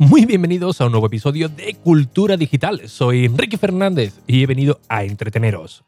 [0.00, 2.82] Muy bienvenidos a un nuevo episodio de Cultura Digital.
[2.88, 5.82] Soy Enrique Fernández y he venido a entreteneros.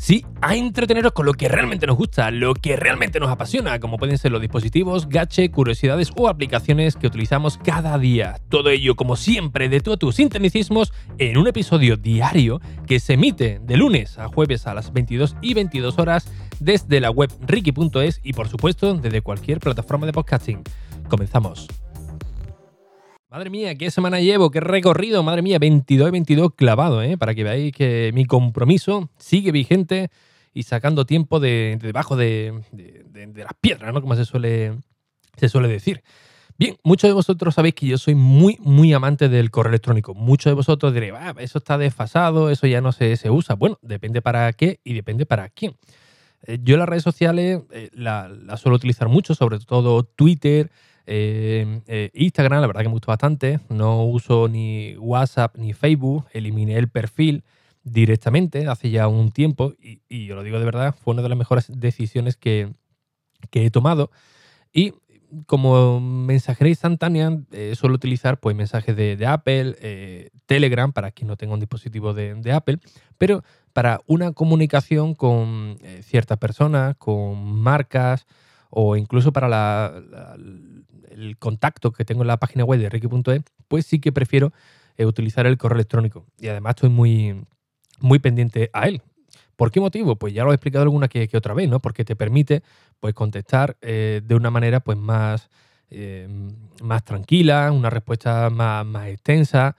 [0.00, 3.98] Sí, a entreteneros con lo que realmente nos gusta, lo que realmente nos apasiona, como
[3.98, 8.40] pueden ser los dispositivos, gache, curiosidades o aplicaciones que utilizamos cada día.
[8.48, 13.60] Todo ello, como siempre, de todos tus sintonicismos en un episodio diario que se emite
[13.62, 18.32] de lunes a jueves a las 22 y 22 horas desde la web ricky.es y
[18.32, 20.62] por supuesto desde cualquier plataforma de podcasting.
[21.08, 21.68] Comenzamos.
[23.30, 27.18] Madre mía, qué semana llevo, qué recorrido, madre mía, 22 y 22 clavado, ¿eh?
[27.18, 30.10] Para que veáis que mi compromiso sigue vigente
[30.54, 32.62] y sacando tiempo de, debajo de,
[33.34, 34.00] las piedras, ¿no?
[34.00, 34.78] Como se suele,
[35.36, 36.02] se suele decir.
[36.58, 40.14] Bien, muchos de vosotros sabéis que yo soy muy, muy amante del correo electrónico.
[40.14, 43.54] Muchos de vosotros diréis, ah, eso está desfasado, eso ya no se, se usa.
[43.54, 45.76] Bueno, depende para qué y depende para quién.
[46.46, 50.70] Eh, yo las redes sociales eh, las la suelo utilizar mucho, sobre todo Twitter,
[51.06, 53.60] eh, eh, Instagram, la verdad que me gusta bastante.
[53.68, 56.26] No uso ni WhatsApp ni Facebook.
[56.32, 57.44] Eliminé el perfil
[57.84, 61.38] directamente hace ya un tiempo y, yo lo digo de verdad, fue una de las
[61.38, 62.72] mejores decisiones que,
[63.52, 64.10] he tomado.
[64.72, 64.92] Y
[65.46, 71.54] como mensajería instantánea eh, suelo utilizar pues, mensajes de, Apple, Telegram para quien no tenga
[71.54, 72.78] un dispositivo de, Apple,
[73.18, 78.26] pero para una comunicación con ciertas personas, con marcas
[78.70, 80.02] o incluso para la,
[81.10, 84.52] el contacto que tengo en la página web de Ricky.es, pues sí que prefiero
[84.96, 86.26] eh, utilizar el correo electrónico.
[86.38, 87.44] Y además estoy muy,
[88.00, 89.02] muy pendiente a él.
[89.56, 90.16] ¿Por qué motivo?
[90.16, 91.80] Pues ya lo he explicado alguna que, otra vez, ¿no?
[91.80, 92.62] Porque te permite
[93.00, 95.48] pues, contestar eh, de una manera pues, más,
[95.90, 96.28] eh,
[96.82, 99.76] más tranquila, una respuesta más, más extensa.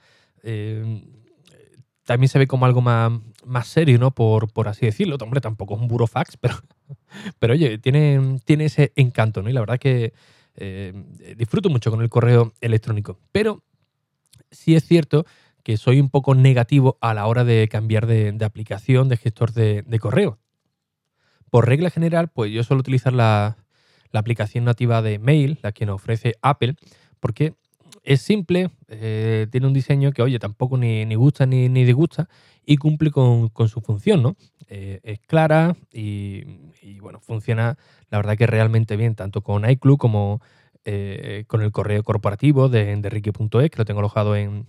[2.04, 3.12] también se ve como algo más,
[3.48, 4.12] más serio, ¿no?
[4.12, 5.16] Por, por así decirlo.
[5.20, 6.54] Hombre, tampoco es un burofax, pero,
[7.38, 9.50] pero oye, tiene, tiene ese encanto, ¿no?
[9.50, 10.12] Y la verdad que
[10.56, 10.92] eh,
[11.36, 13.62] disfruto mucho con el correo electrónico, pero
[14.50, 15.24] sí es cierto
[15.62, 19.98] que soy un poco negativo a la hora de cambiar de, aplicación de gestor de,
[20.00, 20.38] correo.
[21.50, 23.56] Por regla general, pues yo suelo utilizar la,
[24.12, 26.74] aplicación nativa de mail, la que nos ofrece Apple,
[27.20, 27.54] porque
[28.08, 32.26] es simple, eh, tiene un diseño que, oye, tampoco ni, gusta ni, ni, disgusta
[32.64, 34.34] y cumple con, su función, ¿no?
[34.66, 36.42] Eh, es clara y,
[37.00, 37.76] bueno, funciona
[38.08, 40.40] la verdad que realmente bien, tanto con iCloud como
[40.86, 44.64] eh, con el correo corporativo de, de Ricky.es, que lo tengo alojado en,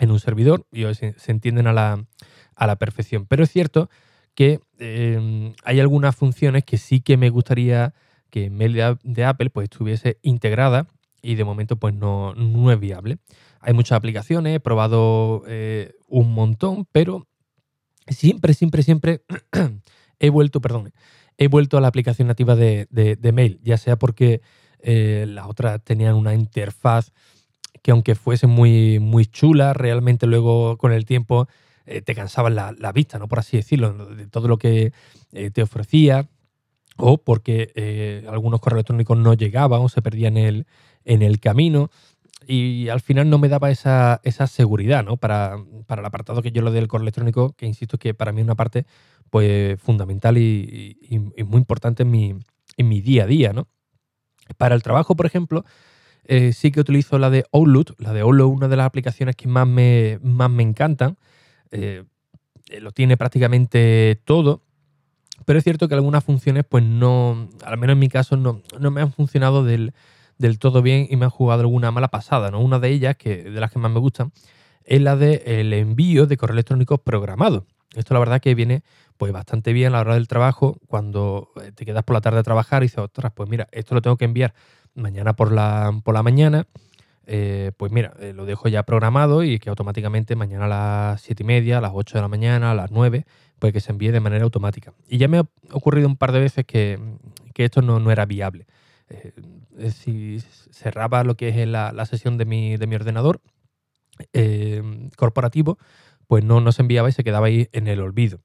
[0.00, 2.04] un servidor y se, se entienden a la,
[2.54, 3.24] a la, perfección.
[3.24, 3.88] Pero es cierto
[4.34, 4.60] que
[5.64, 7.94] hay algunas funciones que sí que me gustaría
[8.28, 10.86] que en mail de, Apple pues, estuviese integrada
[11.24, 13.18] y de momento pues no, no es viable.
[13.60, 17.26] Hay muchas aplicaciones, he probado eh, un montón, pero
[18.06, 19.22] siempre, siempre, siempre
[20.18, 20.92] he vuelto, perdón,
[21.38, 24.42] he vuelto a la aplicación nativa de, mail, ya sea porque
[24.80, 27.10] eh, las otras tenían una interfaz
[27.82, 31.48] que aunque fuese muy, muy chula, realmente luego con el tiempo
[31.86, 33.28] eh, te cansaban la, vista, ¿no?
[33.28, 34.92] Por así decirlo, de todo lo que
[35.52, 36.28] te ofrecía,
[36.96, 40.66] o porque algunos correos electrónicos no llegaban o se perdían en el,
[41.04, 41.90] en el camino.
[42.46, 45.16] Y al final no me daba esa, seguridad, ¿no?
[45.16, 45.56] Para,
[45.86, 48.44] para, el apartado que yo lo del correo electrónico, que insisto que para mí es
[48.44, 48.84] una parte
[49.30, 50.96] pues fundamental y,
[51.46, 52.34] muy importante en mi,
[52.76, 53.66] en mi, día a día, ¿no?
[54.58, 55.64] Para el trabajo, por ejemplo,
[56.24, 57.94] eh, sí que utilizo la de Outlook.
[57.98, 61.16] La de Outlook es una de las aplicaciones que más me, más me encantan.
[61.70, 62.04] Eh,
[62.80, 64.62] lo tiene prácticamente todo.
[65.44, 69.00] Pero es cierto que algunas funciones, pues no, al menos en mi caso, no, me
[69.00, 69.92] han funcionado del,
[70.38, 72.50] del, todo bien y me han jugado alguna mala pasada.
[72.50, 72.60] ¿no?
[72.60, 74.32] Una de ellas, que de las que más me gustan,
[74.84, 77.66] es la del el envío de correo electrónico programado.
[77.94, 78.82] Esto la verdad que viene
[79.16, 82.40] pues bastante bien a la hora del trabajo cuando eh, te quedas por la tarde
[82.40, 84.54] a trabajar y dices, ostras, pues mira, esto lo tengo que enviar
[84.94, 86.66] mañana por la, por la mañana.
[87.26, 91.42] Eh, pues mira, eh, lo dejo ya programado y que automáticamente mañana a las 7
[91.42, 93.24] y media, a las 8 de la mañana, a las 9,
[93.58, 94.92] pues que se envíe de manera automática.
[95.08, 96.98] Y ya me ha ocurrido un par de veces que,
[97.56, 98.66] esto no, era viable.
[99.90, 100.40] si
[100.70, 103.40] cerraba lo que es la, sesión de mi, de mi ordenador
[105.16, 105.78] corporativo,
[106.26, 108.40] pues no, se enviaba y se quedaba ahí en el olvido.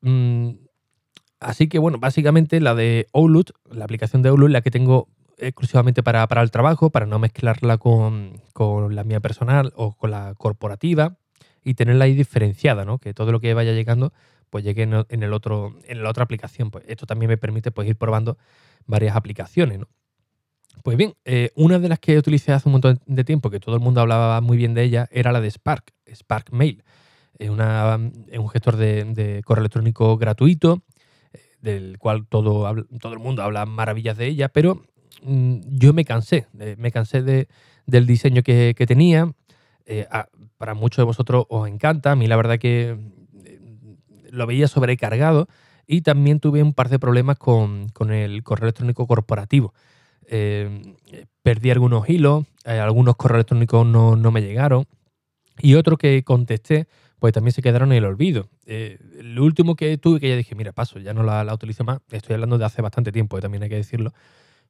[0.00, 0.50] Mm,
[1.40, 5.08] así que bueno, básicamente la de Outlook, la aplicación de Outlook, la que tengo
[5.38, 8.40] exclusivamente para, el trabajo, para no mezclarla con,
[8.90, 11.16] la mía personal o con la corporativa
[11.62, 12.98] y tenerla ahí diferenciada, ¿no?
[12.98, 14.12] Que todo lo que vaya llegando
[14.50, 16.70] pues llegue en, el otro, en la otra aplicación.
[16.70, 18.38] Pues esto también me permite pues, ir probando
[18.86, 19.88] varias aplicaciones, ¿no?
[20.82, 23.74] Pues bien, eh, una de las que utilicé hace un montón de tiempo, que todo
[23.74, 26.84] el mundo hablaba muy bien de ella, era la de Spark, Spark Mail.
[27.38, 30.82] Es, una, un gestor de, correo electrónico gratuito,
[31.32, 34.84] eh, del cual todo, todo el mundo habla maravillas de ella, pero
[35.22, 37.48] yo me cansé, me cansé de,
[37.86, 39.32] del diseño que, tenía.
[39.86, 40.06] Eh,
[40.56, 42.96] para muchos de vosotros os encanta, a mí la verdad que
[43.44, 43.60] eh,
[44.30, 45.46] lo veía sobrecargado
[45.86, 49.74] y también tuve un par de problemas con, el correo electrónico corporativo.
[50.26, 50.96] Eh,
[51.42, 54.86] perdí algunos hilos, algunos correos electrónicos no, no, me llegaron
[55.60, 56.86] y otro que contesté
[57.24, 58.50] pues también se quedaron en el olvido.
[58.66, 62.00] Eh, lo último que tuve, que ya dije, mira, paso, ya no la, utilizo más,
[62.10, 64.12] estoy hablando de hace bastante tiempo, eh, también hay que decirlo,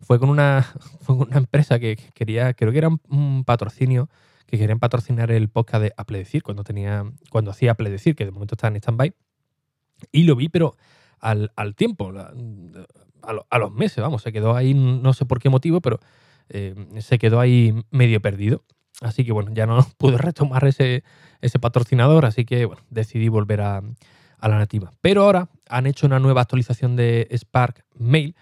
[0.05, 0.67] fue con una,
[1.09, 4.09] una empresa que quería, creo que era un patrocinio,
[4.47, 8.25] que querían patrocinar el podcast de Apple Decir, cuando, tenía, cuando hacía Apple Decir, que
[8.25, 9.15] de momento está en stand-by,
[10.13, 10.77] y lo vi, pero
[11.21, 15.99] al, tiempo, a, los meses, vamos, se quedó ahí, no sé por qué motivo, pero
[16.51, 18.65] eh, se quedó ahí medio perdido.
[19.01, 21.03] Así que bueno, ya no pude retomar ese,
[21.41, 23.83] ese patrocinador, así que bueno, decidí volver a,
[24.43, 24.91] la nativa.
[25.01, 28.37] Pero ahora han hecho una nueva actualización de Spark Mail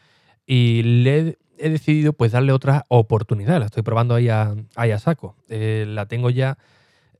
[0.44, 3.58] y le he, decidido pues darle otra oportunidad.
[3.58, 5.36] La estoy probando ahí a, saco.
[5.48, 6.58] Eh, la tengo ya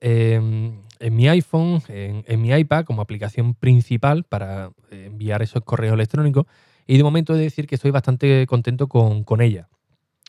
[0.01, 6.47] en mi iPhone, en, mi iPad como aplicación principal para enviar esos correos electrónicos
[6.87, 9.69] y de momento he de decir que estoy bastante contento con, con ella.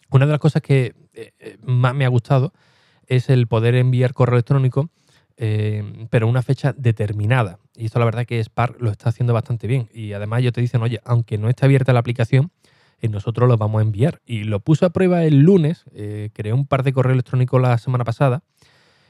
[0.10, 2.54] Una de las cosas que eh, eh, más me ha gustado
[3.08, 4.90] es el poder enviar correo electrónico,
[5.38, 7.60] eh, pero una fecha determinada.
[7.76, 9.90] Y esto la verdad que Spark lo está haciendo bastante bien.
[9.94, 12.52] Y además ellos te dicen, oye, aunque no esté abierta la aplicación,
[13.04, 14.22] eh, nosotros lo vamos a enviar.
[14.26, 17.78] Y lo puse a prueba el lunes, eh, creé un par de correos electrónicos la
[17.78, 18.44] semana pasada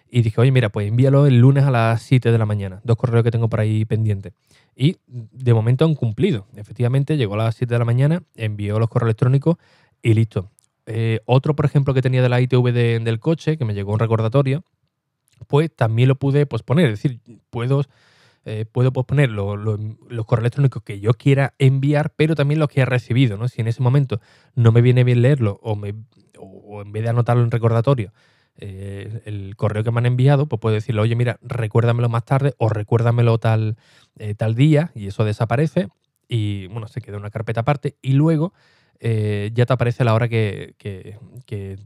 [0.10, 2.82] y dije, oye, mira, pues envíalo el lunes a las 7 de la mañana.
[2.84, 4.34] Dos correos que tengo por ahí pendientes.
[4.76, 6.48] Y de momento han cumplido.
[6.56, 9.58] Efectivamente, llegó a las 7 de la mañana, envió los correos electrónicos
[10.02, 10.52] y listo.
[10.88, 14.00] Eh, otro, por ejemplo, que tenía de la ITV del coche, que me llegó un
[14.00, 14.64] recordatorio,
[15.48, 16.92] pues también lo pude posponer.
[16.92, 17.20] Es decir,
[17.50, 17.84] puedo,
[18.46, 22.86] eh, puedo posponer los correos electrónicos que yo quiera enviar, pero también los que he
[22.86, 23.38] recibido.
[23.38, 23.48] ¿no?
[23.48, 24.20] Si en ese momento
[24.56, 25.94] no me viene bien leerlo o, me,
[26.38, 28.14] o en vez de anotarlo en recordatorio,
[28.58, 32.54] eh, el correo que me han enviado, pues puedo decirle, oye, mira, recuérdamelo más tarde
[32.58, 33.78] o recuérdamelo tal,
[34.38, 35.88] tal día y eso desaparece
[36.28, 38.54] y bueno, se queda una carpeta aparte y luego
[39.00, 41.78] eh, ya te aparece la hora que, que, que,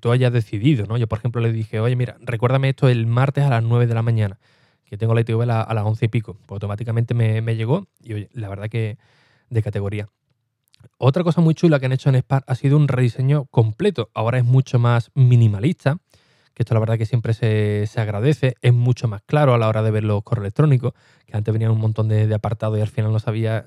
[0.00, 0.96] tú hayas decidido, ¿no?
[0.96, 3.94] Yo, por ejemplo, le dije, oye, mira, recuérdame esto el martes a las 9 de
[3.94, 4.38] la mañana,
[4.88, 6.34] que tengo la ITV a, las 11 y pico.
[6.46, 8.98] Pues automáticamente me, llegó y, oye, la verdad que
[9.50, 10.08] de categoría.
[10.96, 14.10] Otra cosa muy chula que han hecho en Spark ha sido un rediseño completo.
[14.14, 15.98] Ahora es mucho más minimalista,
[16.54, 18.54] que esto la verdad que siempre se, se, agradece.
[18.62, 20.94] Es mucho más claro a la hora de ver los correos electrónicos,
[21.26, 23.66] que antes venían un montón de, de apartados y al final no sabía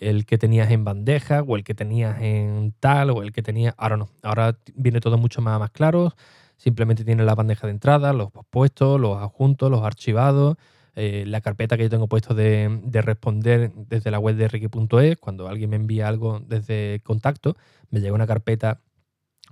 [0.00, 3.74] el que tenías en bandeja o el que tenías en tal o el que tenías...
[3.76, 6.14] Ahora no, ahora viene todo mucho más, más claro.
[6.56, 10.56] Simplemente tiene la bandeja de entrada, los puestos, los adjuntos, los archivados,
[10.94, 15.16] eh, la carpeta que yo tengo puesto de, responder desde la web de Ricky.es.
[15.16, 17.56] Cuando alguien me envía algo desde contacto,
[17.90, 18.80] me llega una carpeta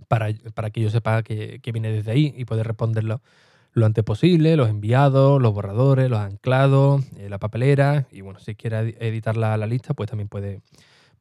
[0.07, 3.21] para, que yo sepa que, que viene desde ahí y poder responderlo
[3.79, 8.55] lo antes posible, los enviados, los borradores, los anclados, eh, la papelera y bueno, si
[8.55, 10.61] quiere editar la, lista, pues también puede,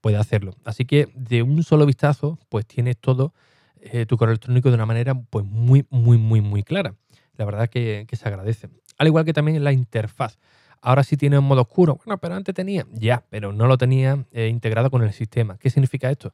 [0.02, 0.54] puede hacerlo.
[0.66, 3.34] Así que de un solo vistazo, pues tienes todo
[3.80, 6.96] eh, tu correo electrónico de una manera pues muy, muy, muy, muy clara.
[7.38, 8.70] La verdad que, que se agradece.
[8.98, 10.38] Al igual que también la interfaz.
[10.82, 12.00] Ahora sí tiene un modo oscuro.
[12.06, 15.58] Bueno, pero antes tenía, ya, pero no lo tenía eh, integrado con el sistema.
[15.58, 16.34] ¿Qué significa esto?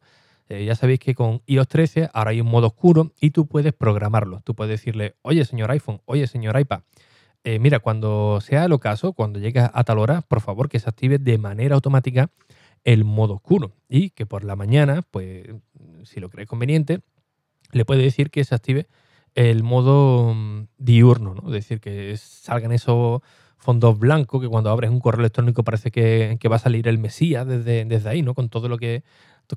[0.53, 3.73] Eh, ya sabéis que con iOS 13 ahora hay un modo oscuro y tú puedes
[3.73, 4.41] programarlo.
[4.43, 6.81] Tú puedes decirle, oye señor iPhone, oye señor iPad,
[7.43, 10.87] eh, mira, cuando sea el ocaso, cuando llegue a tal hora, por favor que se
[10.87, 12.29] active de manera automática
[12.83, 15.47] el modo oscuro y que por la mañana, pues
[16.03, 16.99] si lo crees conveniente,
[17.71, 18.87] le puede decir que se active
[19.33, 21.47] el modo mm, diurno, ¿no?
[21.47, 23.21] Es decir, que salgan esos
[23.57, 27.47] fondos blancos que cuando abres un correo electrónico parece que, va a salir el Mesías
[27.47, 28.35] desde, desde ahí, ¿no?
[28.35, 29.03] Con todo lo que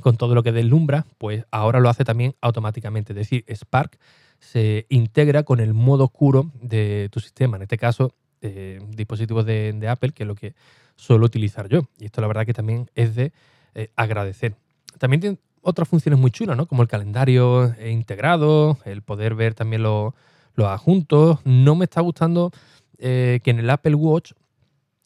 [0.02, 3.12] con todo lo que deslumbra, pues ahora lo hace también automáticamente.
[3.12, 3.98] Es decir, Spark
[4.38, 9.86] se integra con el modo oscuro de tu sistema, en este caso, eh, dispositivos de,
[9.88, 10.54] Apple, que es lo que
[10.94, 11.82] suelo utilizar yo.
[11.98, 13.32] Y esto la verdad que también es de
[13.74, 14.56] eh, agradecer.
[14.98, 16.66] También tiene otras funciones muy chulas, ¿no?
[16.66, 20.14] Como el calendario integrado, el poder ver también los,
[20.58, 21.40] adjuntos.
[21.44, 22.50] No me está gustando
[22.98, 24.32] eh, que en el Apple Watch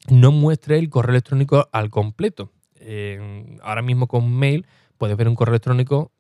[0.09, 2.51] no muestre el correo electrónico al completo
[3.63, 4.67] ahora mismo con mail
[5.01, 6.13] puedes ver un correo electrónico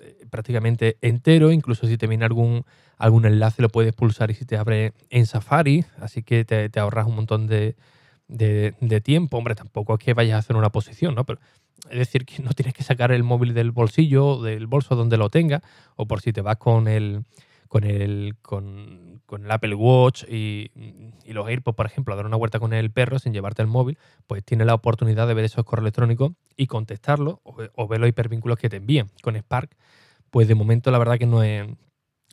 [0.00, 2.64] eh, prácticamente entero, incluso si te viene algún,
[2.96, 7.06] algún enlace lo puedes pulsar y si te abre en Safari, así que te, ahorras
[7.06, 7.74] un montón de,
[9.02, 9.36] tiempo.
[9.36, 11.24] Hombre, tampoco es que vayas a hacer una posición, ¿no?
[11.24, 11.40] Pero
[11.90, 15.28] es decir, que no tienes que sacar el móvil del bolsillo, del bolso donde lo
[15.28, 15.62] tenga,
[15.96, 17.24] o por si te vas con el,
[17.68, 20.70] con el, con, el Apple Watch y,
[21.32, 23.98] los AirPods, por ejemplo, a dar una vuelta con el perro sin llevarte el móvil,
[24.26, 28.58] pues tienes la oportunidad de ver esos correos electrónicos y contestarlos o, ver los hipervínculos
[28.58, 29.08] que te envían.
[29.22, 29.70] Con Spark,
[30.30, 31.66] pues de momento la verdad que no es,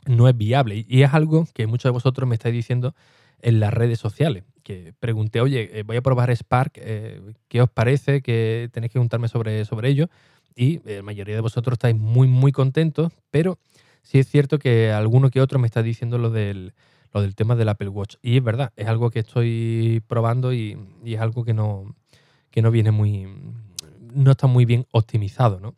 [0.06, 0.86] no es viable.
[0.88, 2.96] Y es algo que muchos de vosotros me estáis diciendo
[3.42, 4.44] en las redes sociales.
[4.64, 8.22] Que pregunté, oye, eh, voy a probar Spark, eh, ¿qué os parece?
[8.22, 10.10] Que tenéis que preguntarme sobre, sobre ello.
[10.56, 13.60] Y la mayoría de vosotros estáis muy, muy contentos, pero
[14.02, 16.74] sí es cierto que alguno que otro me está diciendo lo del,
[17.18, 18.16] lo del tema del Apple Watch.
[18.22, 21.96] Y es verdad, es algo que estoy probando y, es algo que no,
[22.52, 23.28] que no viene muy.
[24.14, 25.76] no está muy bien optimizado, ¿no?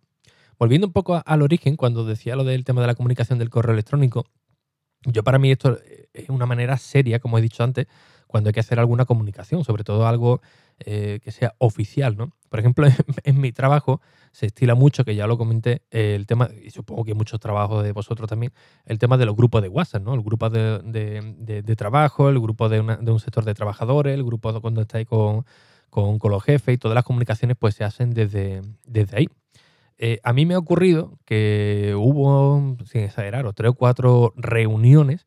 [0.57, 3.73] Volviendo un poco al origen, cuando decía lo del tema de la comunicación del correo
[3.73, 4.25] electrónico,
[5.05, 5.79] yo para mí esto
[6.13, 7.87] es una manera seria, como he dicho antes,
[8.29, 10.39] cuando hay que hacer alguna comunicación, sobre todo algo
[10.85, 12.31] eh, que sea oficial, ¿no?
[12.49, 12.85] Por ejemplo,
[13.23, 17.15] en, mi trabajo se estila mucho, que ya lo comenté, el tema, y supongo que
[17.15, 18.53] muchos trabajos de vosotros también,
[18.85, 20.13] el tema de los grupos de WhatsApp, ¿no?
[20.13, 25.07] El grupo de, trabajo, el grupo de, un sector de trabajadores, el grupo cuando estáis
[25.07, 25.43] con,
[25.89, 29.27] con, los jefes y todas las comunicaciones pues se hacen desde, desde ahí.
[29.97, 35.25] Eh, a mí me ha ocurrido que hubo, sin exagerar, tres o cuatro reuniones,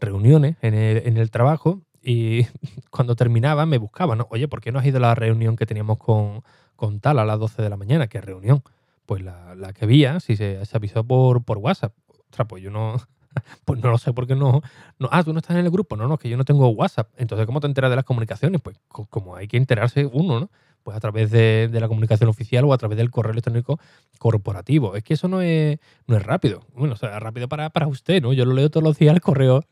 [0.00, 2.46] reuniones en el, trabajo y
[2.90, 4.26] cuando terminaba me buscaban, ¿no?
[4.30, 6.42] Oye, ¿por qué no has ido a la reunión que teníamos con,
[6.74, 8.06] con tal a las 12 de la mañana?
[8.06, 8.62] ¿Qué reunión?
[9.04, 11.92] Pues la, que había, si se, avisó por, por WhatsApp.
[12.30, 12.96] Ostras, pues yo no,
[13.66, 14.62] pues no lo sé, porque no,
[14.98, 15.08] no.
[15.12, 15.96] Ah, tú no estás en el grupo.
[15.96, 17.10] No, no, es que yo no tengo WhatsApp.
[17.16, 18.60] Entonces, ¿cómo te enteras de las comunicaciones?
[18.62, 20.50] Pues como hay que enterarse uno, ¿no?
[20.82, 23.78] pues a través de, la comunicación oficial o a través del correo electrónico
[24.18, 24.96] corporativo.
[24.96, 26.64] Es que eso no es, no es rápido.
[26.74, 28.32] Bueno, o sea, rápido para, para usted, ¿no?
[28.32, 29.64] Yo lo leo todos los días el correo,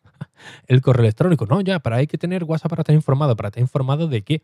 [0.67, 1.47] el correo electrónico.
[1.47, 3.37] No, ya, para hay que tener WhatsApp para estar informado.
[3.37, 4.43] ¿Para estar informado de qué?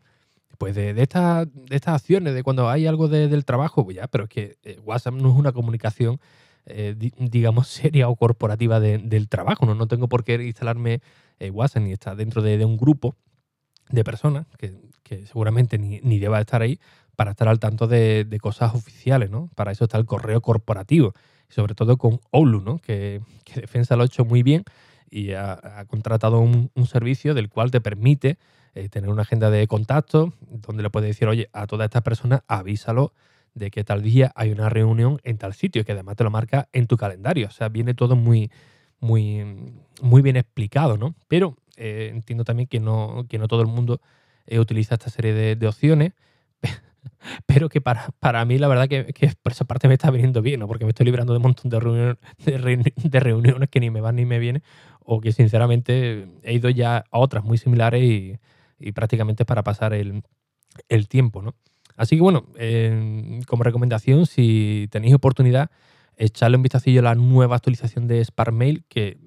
[0.57, 1.47] Pues de, de, estas
[1.87, 5.31] acciones, de cuando hay algo del trabajo, pues ya, pero es que eh, WhatsApp no
[5.31, 6.19] es una comunicación,
[6.65, 9.65] eh, digamos, seria o corporativa del trabajo.
[9.65, 9.75] ¿no?
[9.75, 11.01] no tengo por qué instalarme
[11.39, 13.15] eh, WhatsApp ni estar dentro de, un grupo
[13.89, 14.73] de personas que
[15.03, 16.79] que seguramente ni, ni, deba estar ahí,
[17.15, 19.49] para estar al tanto de, cosas oficiales, ¿no?
[19.55, 21.13] Para eso está el correo corporativo,
[21.49, 22.79] sobre todo con Oulu, ¿no?
[22.79, 23.21] Que,
[23.55, 24.63] Defensa lo ha hecho muy bien
[25.13, 28.37] y ha, contratado un, servicio del cual te permite
[28.73, 32.41] eh, tener una agenda de contacto donde le puedes decir, oye, a todas estas personas
[32.47, 33.13] avísalo
[33.53, 36.67] de que tal día hay una reunión en tal sitio, que además te lo marca
[36.73, 37.47] en tu calendario.
[37.47, 38.49] O sea, viene todo muy,
[38.99, 39.45] muy,
[40.01, 41.13] muy bien explicado, ¿no?
[41.27, 44.01] Pero eh, entiendo también que no, que no todo el mundo
[44.47, 46.13] eh, utiliza esta serie de, opciones,
[47.45, 50.59] pero que para, para, mí la verdad que, por esa parte me está viniendo bien,
[50.59, 50.67] ¿no?
[50.67, 54.15] porque me estoy librando de un montón de, reuniones, de, reuniones que ni me van
[54.15, 54.63] ni me vienen,
[54.99, 58.39] o que sinceramente he ido ya a otras muy similares y,
[58.91, 60.23] prácticamente para pasar el,
[61.07, 61.41] tiempo.
[61.41, 61.55] ¿no?
[61.95, 62.45] Así que bueno,
[63.47, 65.71] como recomendación, si tenéis oportunidad,
[66.17, 69.17] echarle un vistacillo a la nueva actualización de Sparkmail, que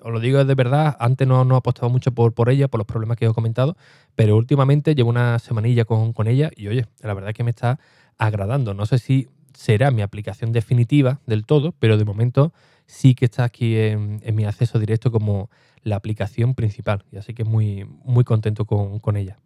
[0.00, 2.86] os lo digo de verdad, antes no, no apostado mucho por, por ella, por los
[2.86, 3.76] problemas que os he comentado,
[4.14, 7.50] pero últimamente llevo una semanilla con, con ella y oye, la verdad es que me
[7.50, 7.78] está
[8.18, 8.74] agradando.
[8.74, 12.52] No sé si será mi aplicación definitiva del todo, pero de momento
[12.86, 15.50] sí que está aquí en, mi acceso directo como
[15.82, 17.04] la aplicación principal.
[17.10, 19.38] Y así que muy, muy contento con, con ella.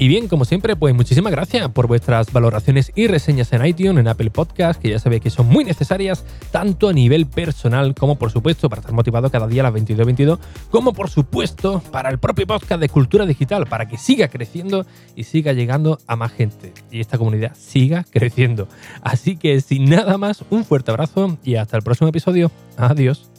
[0.00, 4.08] Y bien, como siempre, pues muchísimas gracias por vuestras valoraciones y reseñas en iTunes, en
[4.08, 8.30] Apple Podcast, que ya sabéis que son muy necesarias, tanto a nivel personal como por
[8.30, 10.38] supuesto para estar motivado cada día a las 22.22,
[10.70, 15.24] como por supuesto para el propio podcast de Cultura Digital, para que siga creciendo y
[15.24, 18.68] siga llegando a más gente y esta comunidad siga creciendo.
[19.02, 22.50] Así que sin nada más, un fuerte abrazo y hasta el próximo episodio.
[22.78, 23.29] Adiós.